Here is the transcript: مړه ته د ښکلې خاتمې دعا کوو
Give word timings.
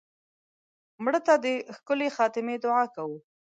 مړه 1.03 1.19
ته 1.25 1.33
د 1.43 1.45
ښکلې 1.75 2.07
خاتمې 2.15 2.55
دعا 2.63 2.83
کوو 2.95 3.17